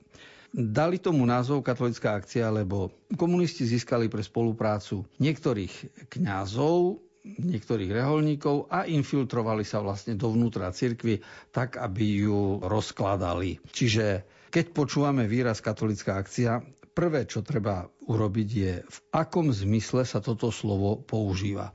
Dali 0.53 1.01
tomu 1.01 1.25
názov 1.25 1.65
katolická 1.65 2.13
akcia, 2.13 2.53
lebo 2.53 2.93
komunisti 3.17 3.65
získali 3.65 4.05
pre 4.05 4.21
spoluprácu 4.21 5.01
niektorých 5.17 6.05
kňazov, 6.13 7.01
niektorých 7.25 7.89
reholníkov 7.89 8.69
a 8.69 8.85
infiltrovali 8.85 9.65
sa 9.65 9.81
vlastne 9.81 10.13
dovnútra 10.13 10.69
cirkvy 10.69 11.25
tak, 11.49 11.81
aby 11.81 12.29
ju 12.29 12.61
rozkladali. 12.61 13.65
Čiže 13.65 14.05
keď 14.53 14.65
počúvame 14.77 15.25
výraz 15.25 15.57
katolická 15.57 16.21
akcia, 16.21 16.61
prvé, 16.93 17.25
čo 17.25 17.41
treba 17.41 17.89
urobiť, 18.05 18.49
je 18.53 18.73
v 18.85 18.97
akom 19.09 19.49
zmysle 19.49 20.05
sa 20.05 20.21
toto 20.21 20.53
slovo 20.53 21.01
používa. 21.01 21.73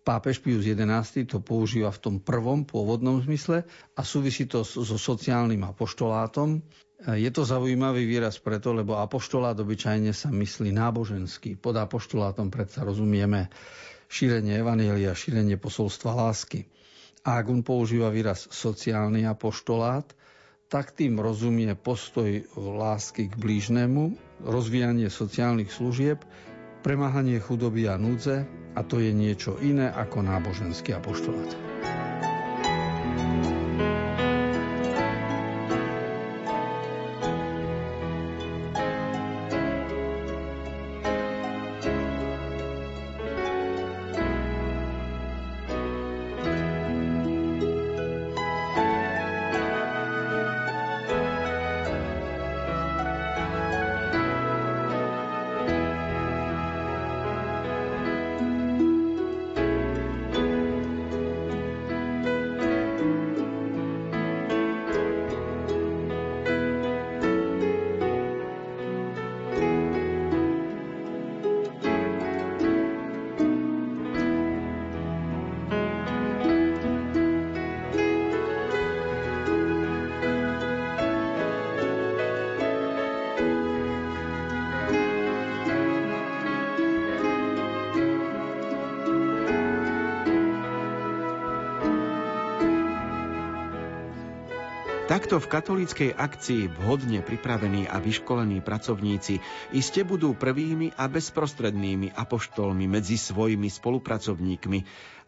Pápež 0.00 0.40
Pius 0.40 0.64
XI 0.64 1.28
to 1.28 1.44
používa 1.44 1.92
v 1.92 2.00
tom 2.00 2.16
prvom 2.24 2.64
pôvodnom 2.64 3.20
zmysle 3.20 3.68
a 3.92 4.00
súvisí 4.00 4.48
to 4.48 4.64
so 4.64 4.96
sociálnym 4.96 5.60
apoštolátom. 5.68 6.64
Je 7.04 7.28
to 7.32 7.44
zaujímavý 7.44 8.08
výraz 8.08 8.40
preto, 8.40 8.72
lebo 8.72 8.96
apoštolát 8.96 9.56
obyčajne 9.60 10.12
sa 10.12 10.32
myslí 10.32 10.72
náboženský. 10.72 11.60
Pod 11.60 11.76
apoštolátom 11.76 12.48
predsa 12.48 12.84
rozumieme 12.84 13.52
šírenie 14.08 14.60
evanielia, 14.60 15.16
šírenie 15.16 15.60
posolstva 15.60 16.16
lásky. 16.16 16.68
A 17.24 17.40
ak 17.40 17.52
on 17.52 17.60
používa 17.60 18.08
výraz 18.08 18.48
sociálny 18.48 19.28
apoštolát, 19.28 20.08
tak 20.70 20.96
tým 20.96 21.20
rozumie 21.20 21.76
postoj 21.76 22.46
lásky 22.56 23.28
k 23.28 23.34
blížnemu, 23.36 24.16
rozvíjanie 24.44 25.12
sociálnych 25.12 25.68
služieb, 25.68 26.24
premáhanie 26.80 27.42
chudoby 27.42 27.90
a 27.90 28.00
núdze, 28.00 28.48
a 28.74 28.80
to 28.82 29.02
je 29.02 29.10
niečo 29.10 29.58
iné 29.62 29.90
ako 29.90 30.22
náboženský 30.22 30.94
apoštolát. 30.94 31.69
Takto 95.10 95.42
v 95.42 95.50
katolíckej 95.50 96.10
akcii 96.14 96.70
vhodne 96.70 97.18
pripravení 97.18 97.90
a 97.90 97.98
vyškolení 97.98 98.62
pracovníci 98.62 99.42
iste 99.74 100.06
budú 100.06 100.38
prvými 100.38 100.94
a 100.94 101.10
bezprostrednými 101.10 102.14
apoštolmi 102.14 102.86
medzi 102.86 103.18
svojimi 103.18 103.66
spolupracovníkmi 103.66 104.78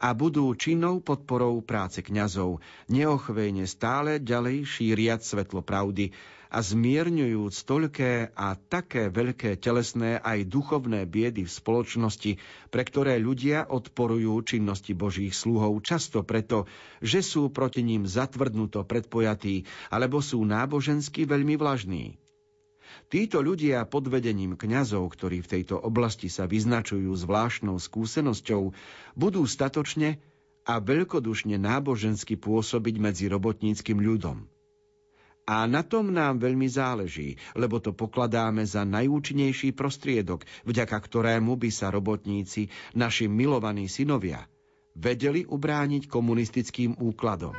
a 0.07 0.14
budú 0.14 0.55
činnou 0.55 1.03
podporou 1.03 1.59
práce 1.66 1.99
kňazov, 1.99 2.62
neochvejne 2.95 3.66
stále 3.66 4.23
ďalej 4.23 4.71
šíriať 4.71 5.27
svetlo 5.27 5.66
pravdy 5.66 6.14
a 6.52 6.60
zmierňujúc 6.60 7.64
toľké 7.64 8.36
a 8.36 8.52
také 8.60 9.08
veľké 9.08 9.56
telesné 9.56 10.20
aj 10.20 10.44
duchovné 10.44 11.08
biedy 11.08 11.48
v 11.48 11.50
spoločnosti, 11.50 12.36
pre 12.68 12.82
ktoré 12.84 13.16
ľudia 13.16 13.64
odporujú 13.64 14.36
činnosti 14.44 14.92
Božích 14.92 15.32
sluhov 15.32 15.80
často 15.80 16.20
preto, 16.20 16.68
že 17.00 17.24
sú 17.24 17.48
proti 17.48 17.80
ním 17.80 18.04
zatvrdnuto 18.04 18.84
predpojatí 18.84 19.64
alebo 19.88 20.20
sú 20.20 20.44
nábožensky 20.44 21.24
veľmi 21.24 21.56
vlažní. 21.56 22.20
Títo 23.08 23.40
ľudia 23.40 23.88
pod 23.88 24.12
vedením 24.12 24.52
kňazov, 24.52 25.08
ktorí 25.16 25.40
v 25.40 25.50
tejto 25.56 25.80
oblasti 25.80 26.28
sa 26.28 26.44
vyznačujú 26.44 27.16
zvláštnou 27.16 27.80
skúsenosťou, 27.80 28.76
budú 29.16 29.42
statočne 29.48 30.20
a 30.68 30.76
veľkodušne 30.76 31.56
nábožensky 31.56 32.36
pôsobiť 32.36 32.94
medzi 33.00 33.32
robotníckým 33.32 33.96
ľudom. 33.96 34.44
A 35.42 35.66
na 35.66 35.83
tom 35.83 36.14
nám 36.14 36.38
veľmi 36.38 36.70
záleží, 36.70 37.35
lebo 37.59 37.83
to 37.83 37.90
pokladáme 37.90 38.62
za 38.62 38.87
najúčinnejší 38.87 39.74
prostriedok, 39.74 40.46
vďaka 40.62 40.94
ktorému 40.94 41.59
by 41.59 41.70
sa 41.74 41.90
robotníci, 41.90 42.70
naši 42.94 43.26
milovaní 43.26 43.90
synovia, 43.90 44.46
vedeli 44.94 45.42
ubrániť 45.42 46.07
komunistickým 46.07 46.94
úkladom. 46.94 47.59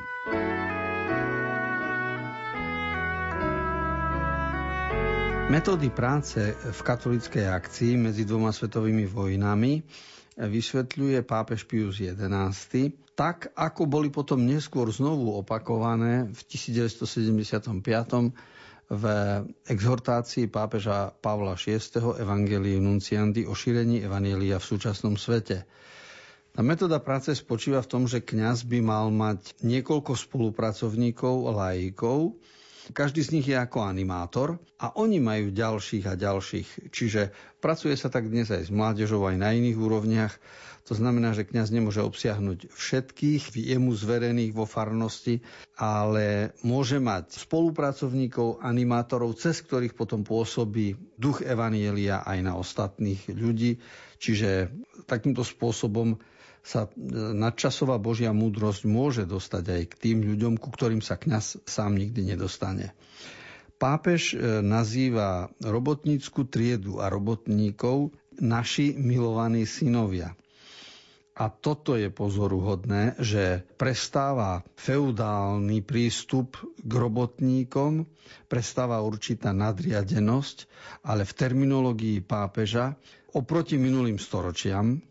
Metódy 5.51 5.91
práce 5.93 6.39
v 6.55 6.79
katolíckej 6.81 7.45
akcii 7.45 7.93
medzi 7.99 8.23
dvoma 8.23 8.49
svetovými 8.49 9.05
vojnami 9.05 9.83
vysvetľuje 10.37 11.21
pápež 11.21 11.65
Pius 11.69 12.01
XI, 12.01 12.17
tak 13.13 13.53
ako 13.53 13.85
boli 13.85 14.09
potom 14.09 14.41
neskôr 14.41 14.89
znovu 14.89 15.37
opakované 15.37 16.25
v 16.33 16.39
1975 16.49 17.69
v 18.93 19.03
exhortácii 19.69 20.49
pápeža 20.49 21.13
Pavla 21.17 21.55
VI. 21.55 21.79
Evangelii 22.19 22.77
Nunciandi 22.81 23.45
o 23.45 23.53
šírení 23.53 24.01
Evanielia 24.01 24.57
v 24.59 24.67
súčasnom 24.67 25.15
svete. 25.15 25.65
Tá 26.53 26.61
metóda 26.61 27.01
práce 27.01 27.33
spočíva 27.33 27.81
v 27.81 27.89
tom, 27.89 28.03
že 28.05 28.21
kňaz 28.21 28.69
by 28.69 28.79
mal 28.85 29.09
mať 29.09 29.57
niekoľko 29.65 30.13
spolupracovníkov, 30.13 31.49
laikov, 31.49 32.37
každý 32.91 33.23
z 33.23 33.39
nich 33.39 33.47
je 33.47 33.55
ako 33.55 33.87
animátor 33.87 34.59
a 34.75 34.91
oni 34.99 35.23
majú 35.23 35.55
ďalších 35.55 36.03
a 36.11 36.19
ďalších. 36.19 36.91
Čiže 36.91 37.31
pracuje 37.63 37.95
sa 37.95 38.11
tak 38.11 38.27
dnes 38.27 38.51
aj 38.51 38.67
s 38.67 38.71
mládežou, 38.73 39.23
aj 39.23 39.39
na 39.39 39.55
iných 39.55 39.79
úrovniach. 39.79 40.33
To 40.91 40.99
znamená, 40.99 41.31
že 41.31 41.47
kňaz 41.47 41.71
nemôže 41.71 42.03
obsiahnuť 42.03 42.75
všetkých 42.75 43.55
jemu 43.55 43.95
zverených 43.95 44.51
vo 44.51 44.67
farnosti, 44.67 45.39
ale 45.79 46.51
môže 46.59 46.99
mať 46.99 47.39
spolupracovníkov, 47.39 48.59
animátorov, 48.59 49.39
cez 49.39 49.63
ktorých 49.63 49.95
potom 49.95 50.27
pôsobí 50.27 51.15
duch 51.15 51.39
Evanielia 51.39 52.27
aj 52.27 52.37
na 52.43 52.59
ostatných 52.59 53.31
ľudí. 53.31 53.79
Čiže 54.19 54.75
takýmto 55.07 55.47
spôsobom 55.47 56.19
sa 56.63 56.87
e, 56.87 56.89
nadčasová 57.35 57.99
Božia 57.99 58.31
múdrosť 58.31 58.87
môže 58.87 59.23
dostať 59.27 59.63
aj 59.67 59.81
k 59.91 59.93
tým 59.99 60.17
ľuďom, 60.23 60.55
ku 60.55 60.71
ktorým 60.71 61.03
sa 61.03 61.19
kňaz 61.19 61.59
sám 61.67 61.99
nikdy 61.99 62.33
nedostane. 62.33 62.95
Pápež 63.75 64.31
e, 64.33 64.63
nazýva 64.63 65.51
robotnícku 65.59 66.47
triedu 66.47 67.03
a 67.03 67.11
robotníkov 67.11 68.15
naši 68.39 68.95
milovaní 68.95 69.67
synovia. 69.67 70.33
A 71.33 71.49
toto 71.49 71.97
je 71.97 72.13
pozoruhodné, 72.13 73.17
že 73.17 73.65
prestáva 73.75 74.61
feudálny 74.77 75.81
prístup 75.81 76.61
k 76.77 76.91
robotníkom, 76.93 78.05
prestáva 78.45 79.01
určitá 79.01 79.49
nadriadenosť, 79.49 80.69
ale 81.01 81.25
v 81.25 81.33
terminológii 81.33 82.21
pápeža 82.21 82.93
oproti 83.33 83.81
minulým 83.81 84.21
storočiam, 84.21 85.01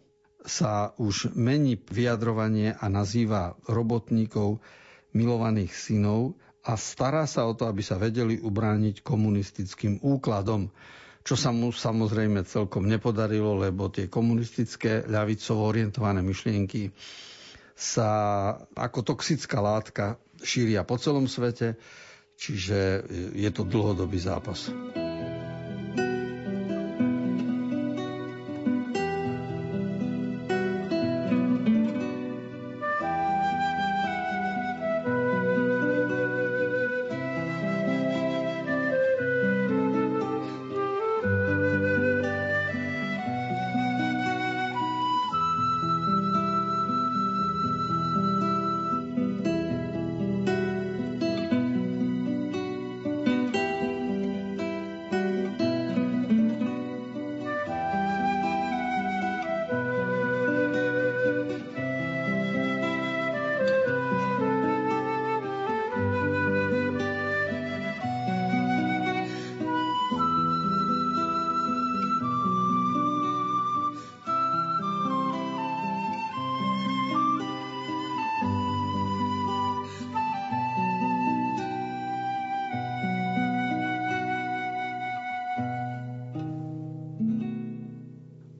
sa 0.42 0.92
už 0.98 1.35
mení 1.35 1.78
vyjadrovanie 1.78 2.74
a 2.74 2.87
nazýva 2.87 3.55
robotníkov 3.66 4.59
milovaných 5.14 5.72
synov 5.72 6.35
a 6.62 6.78
stará 6.78 7.26
sa 7.26 7.46
o 7.46 7.55
to, 7.55 7.66
aby 7.66 7.83
sa 7.83 7.98
vedeli 7.98 8.38
ubrániť 8.38 9.02
komunistickým 9.02 9.98
úkladom, 10.02 10.70
čo 11.22 11.35
sa 11.35 11.50
mu 11.50 11.70
samozrejme 11.70 12.42
celkom 12.42 12.87
nepodarilo, 12.87 13.59
lebo 13.59 13.90
tie 13.90 14.11
komunistické 14.11 15.07
ľavicovo 15.07 15.66
orientované 15.66 16.22
myšlienky 16.22 16.90
sa 17.74 18.11
ako 18.74 19.14
toxická 19.14 19.59
látka 19.59 20.18
šíria 20.42 20.83
po 20.83 20.98
celom 20.98 21.26
svete, 21.26 21.78
čiže 22.35 23.07
je 23.35 23.50
to 23.50 23.62
dlhodobý 23.62 24.18
zápas. 24.18 24.70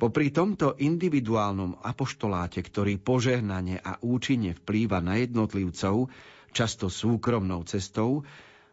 Popri 0.03 0.35
tomto 0.35 0.75
individuálnom 0.83 1.79
apoštoláte, 1.79 2.59
ktorý 2.59 2.99
požehnane 2.99 3.79
a 3.79 4.03
účinne 4.03 4.51
vplýva 4.59 4.99
na 4.99 5.23
jednotlivcov, 5.23 6.11
často 6.51 6.91
súkromnou 6.91 7.63
cestou, 7.71 8.27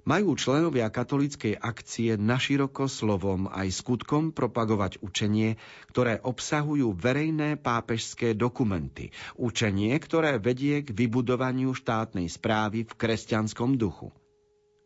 majú 0.10 0.34
členovia 0.34 0.90
katolíckej 0.90 1.54
akcie 1.54 2.18
naširoko 2.18 2.90
slovom 2.90 3.46
aj 3.46 3.70
skutkom 3.70 4.34
propagovať 4.34 5.06
učenie, 5.06 5.62
ktoré 5.94 6.18
obsahujú 6.18 6.98
verejné 6.98 7.62
pápežské 7.62 8.34
dokumenty. 8.34 9.14
Učenie, 9.38 9.94
ktoré 10.02 10.42
vedie 10.42 10.82
k 10.82 10.90
vybudovaniu 10.98 11.78
štátnej 11.78 12.26
správy 12.26 12.90
v 12.90 12.94
kresťanskom 12.98 13.78
duchu. 13.78 14.10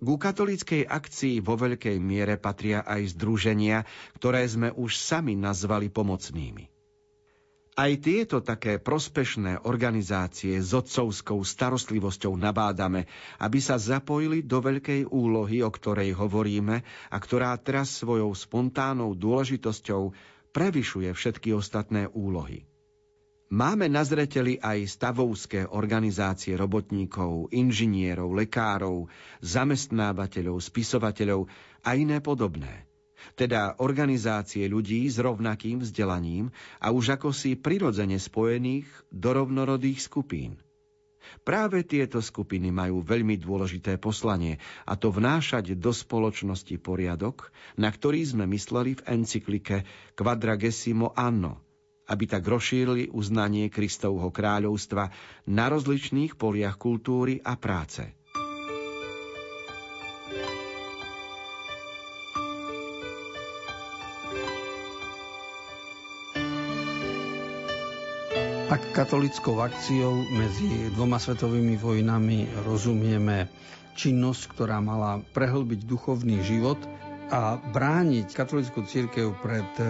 Ku 0.04 0.20
katolíckej 0.20 0.84
akcii 0.84 1.40
vo 1.40 1.56
veľkej 1.56 1.96
miere 2.04 2.36
patria 2.36 2.84
aj 2.84 3.16
združenia, 3.16 3.88
ktoré 4.20 4.44
sme 4.44 4.76
už 4.76 5.00
sami 5.00 5.40
nazvali 5.40 5.88
pomocnými. 5.88 6.68
Aj 7.74 7.90
tieto 7.98 8.44
také 8.44 8.78
prospešné 8.78 9.66
organizácie 9.66 10.62
s 10.62 10.78
otcovskou 10.78 11.42
starostlivosťou 11.42 12.38
nabádame, 12.38 13.10
aby 13.42 13.58
sa 13.58 13.82
zapojili 13.82 14.46
do 14.46 14.62
veľkej 14.62 15.10
úlohy, 15.10 15.66
o 15.66 15.74
ktorej 15.74 16.14
hovoríme 16.14 16.86
a 17.10 17.18
ktorá 17.18 17.56
teraz 17.58 17.98
svojou 17.98 18.30
spontánnou 18.38 19.18
dôležitosťou 19.18 20.14
prevyšuje 20.54 21.10
všetky 21.18 21.50
ostatné 21.58 22.06
úlohy. 22.14 22.62
Máme 23.54 23.86
na 23.86 24.02
zreteli 24.02 24.58
aj 24.58 24.98
stavovské 24.98 25.70
organizácie 25.70 26.58
robotníkov, 26.58 27.54
inžinierov, 27.54 28.34
lekárov, 28.34 29.06
zamestnávateľov, 29.46 30.58
spisovateľov 30.58 31.46
a 31.86 31.94
iné 31.94 32.18
podobné. 32.18 32.90
Teda 33.38 33.78
organizácie 33.78 34.66
ľudí 34.66 35.06
s 35.06 35.22
rovnakým 35.22 35.86
vzdelaním 35.86 36.50
a 36.82 36.90
už 36.90 37.22
ako 37.22 37.30
si 37.30 37.54
prirodzene 37.54 38.18
spojených 38.18 38.90
do 39.14 39.38
rovnorodých 39.38 40.02
skupín. 40.02 40.58
Práve 41.46 41.86
tieto 41.86 42.26
skupiny 42.26 42.74
majú 42.74 43.06
veľmi 43.06 43.38
dôležité 43.38 44.02
poslanie 44.02 44.58
a 44.82 44.98
to 44.98 45.14
vnášať 45.14 45.78
do 45.78 45.94
spoločnosti 45.94 46.74
poriadok, 46.82 47.54
na 47.78 47.94
ktorý 47.94 48.26
sme 48.26 48.50
mysleli 48.50 48.98
v 48.98 49.06
encyklike 49.14 49.86
Quadragesimo 50.18 51.14
Anno– 51.14 51.62
aby 52.14 52.30
tak 52.30 52.46
rozšírili 52.46 53.10
uznanie 53.10 53.74
Kristovho 53.74 54.30
kráľovstva 54.30 55.10
na 55.50 55.66
rozličných 55.74 56.38
poliach 56.38 56.78
kultúry 56.78 57.42
a 57.42 57.58
práce. 57.58 58.06
Ak 68.74 68.90
katolickou 68.90 69.62
akciou 69.62 70.26
medzi 70.34 70.90
dvoma 70.98 71.22
svetovými 71.22 71.78
vojnami 71.78 72.50
rozumieme 72.66 73.46
činnosť, 73.94 74.50
ktorá 74.50 74.82
mala 74.82 75.22
prehlbiť 75.30 75.86
duchovný 75.86 76.42
život 76.42 76.82
a 77.30 77.56
brániť 77.56 78.36
katolickú 78.36 78.84
církev 78.84 79.38
pred 79.40 79.68
e, 79.80 79.86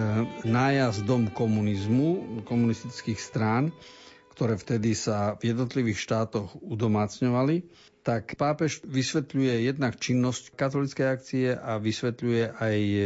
nájazdom 0.46 1.32
komunizmu, 1.32 2.42
komunistických 2.46 3.18
strán, 3.18 3.74
ktoré 4.34 4.54
vtedy 4.54 4.94
sa 4.94 5.34
v 5.38 5.54
jednotlivých 5.54 5.98
štátoch 5.98 6.54
udomácňovali, 6.60 7.66
tak 8.04 8.36
pápež 8.36 8.84
vysvetľuje 8.84 9.64
jednak 9.64 9.96
činnosť 9.96 10.52
katolíckej 10.52 11.06
akcie 11.08 11.46
a 11.56 11.80
vysvetľuje 11.80 12.42
aj, 12.52 12.78
e, 12.78 13.02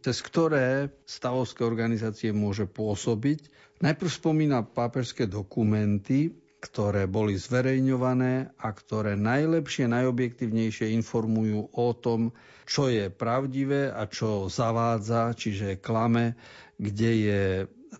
cez 0.00 0.16
ktoré 0.24 0.88
stavovské 1.04 1.62
organizácie 1.62 2.32
môže 2.32 2.64
pôsobiť. 2.64 3.46
Najprv 3.84 4.10
spomína 4.10 4.64
pápežské 4.64 5.28
dokumenty, 5.28 6.34
ktoré 6.60 7.08
boli 7.08 7.40
zverejňované 7.40 8.52
a 8.60 8.68
ktoré 8.70 9.16
najlepšie, 9.16 9.88
najobjektívnejšie 9.88 10.92
informujú 10.92 11.72
o 11.72 11.88
tom, 11.96 12.36
čo 12.68 12.92
je 12.92 13.08
pravdivé 13.08 13.88
a 13.88 14.04
čo 14.06 14.46
zavádza, 14.52 15.32
čiže 15.32 15.80
klame, 15.80 16.36
kde 16.76 17.10
je 17.16 17.42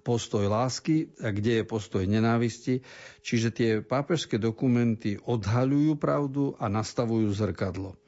postoj 0.05 0.47
lásky 0.47 1.11
a 1.19 1.35
kde 1.35 1.61
je 1.61 1.65
postoj 1.67 2.05
nenávisti. 2.07 2.85
Čiže 3.25 3.49
tie 3.51 3.71
pápežské 3.83 4.39
dokumenty 4.39 5.19
odhaľujú 5.19 5.99
pravdu 5.99 6.55
a 6.61 6.71
nastavujú 6.71 7.33
zrkadlo. 7.35 7.99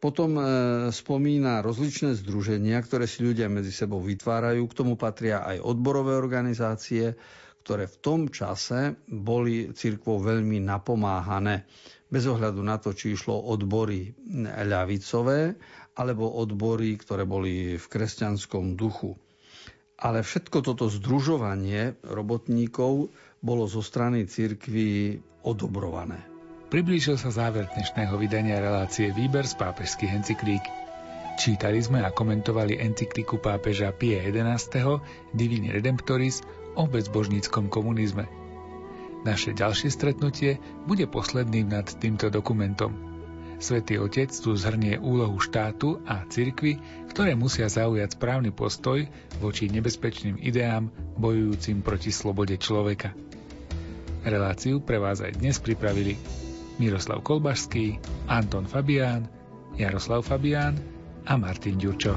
Potom 0.00 0.40
e, 0.40 0.42
spomína 0.90 1.60
rozličné 1.60 2.16
združenia, 2.16 2.80
ktoré 2.80 3.04
si 3.04 3.20
ľudia 3.20 3.52
medzi 3.52 3.68
sebou 3.68 4.00
vytvárajú. 4.00 4.64
K 4.64 4.76
tomu 4.80 4.96
patria 4.96 5.44
aj 5.44 5.60
odborové 5.60 6.16
organizácie, 6.16 7.20
ktoré 7.62 7.84
v 7.86 7.96
tom 8.00 8.20
čase 8.32 8.96
boli 9.06 9.70
cirkvou 9.76 10.20
veľmi 10.20 10.64
napomáhané. 10.64 11.68
Bez 12.10 12.26
ohľadu 12.26 12.60
na 12.64 12.80
to, 12.80 12.90
či 12.96 13.14
išlo 13.14 13.36
odbory 13.36 14.10
ľavicové 14.66 15.54
alebo 15.94 16.26
odbory, 16.40 16.96
ktoré 16.96 17.28
boli 17.28 17.76
v 17.76 17.86
kresťanskom 17.86 18.74
duchu. 18.74 19.14
Ale 20.00 20.24
všetko 20.24 20.64
toto 20.64 20.88
združovanie 20.88 22.00
robotníkov 22.02 23.12
bolo 23.44 23.64
zo 23.68 23.84
strany 23.84 24.24
cirkvy 24.24 25.20
odobrované. 25.44 26.20
Priblížil 26.70 27.18
sa 27.18 27.34
záver 27.34 27.68
dnešného 27.76 28.14
vydania 28.16 28.62
relácie 28.62 29.10
Výber 29.12 29.44
z 29.44 29.58
pápežských 29.58 30.22
encyklík. 30.22 30.64
Čítali 31.34 31.82
sme 31.82 32.04
a 32.04 32.14
komentovali 32.14 32.78
encykliku 32.78 33.40
pápeža 33.42 33.90
Pie 33.96 34.22
XI. 34.28 35.02
Divini 35.34 35.72
Redemptoris 35.72 36.44
o 36.80 36.88
bezbožníckom 36.88 37.68
komunizme. 37.68 38.24
Naše 39.20 39.52
ďalšie 39.52 39.92
stretnutie 39.92 40.56
bude 40.88 41.04
posledným 41.04 41.68
nad 41.68 41.84
týmto 41.84 42.32
dokumentom. 42.32 42.96
Svetý 43.60 44.00
Otec 44.00 44.32
tu 44.32 44.56
zhrnie 44.56 44.96
úlohu 44.96 45.36
štátu 45.36 46.00
a 46.08 46.24
cirkvy, 46.24 46.80
ktoré 47.12 47.36
musia 47.36 47.68
zaujať 47.68 48.16
správny 48.16 48.56
postoj 48.56 49.04
voči 49.36 49.68
nebezpečným 49.68 50.40
ideám 50.40 50.88
bojujúcim 51.20 51.84
proti 51.84 52.08
slobode 52.08 52.56
človeka. 52.56 53.12
Reláciu 54.24 54.80
pre 54.80 54.96
vás 54.96 55.20
aj 55.20 55.36
dnes 55.36 55.60
pripravili 55.60 56.16
Miroslav 56.80 57.20
Kolbašský, 57.20 58.00
Anton 58.32 58.64
Fabián, 58.64 59.28
Jaroslav 59.76 60.24
Fabián 60.24 60.80
a 61.28 61.36
Martin 61.36 61.76
Ďurčo. 61.76 62.16